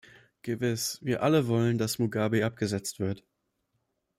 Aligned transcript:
Gewiss, 0.41 0.97
wir 1.03 1.21
alle 1.21 1.47
wollen, 1.47 1.77
dass 1.77 1.99
Mugabe 1.99 2.43
abgesetzt 2.43 2.99
wird. 2.99 3.23